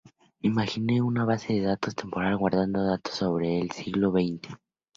[0.41, 4.49] Imagine una base de datos temporal guardando datos sobre el siglo veinte.